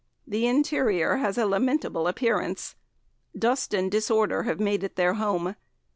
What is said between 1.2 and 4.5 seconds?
a lamentable appearance; dust and disorder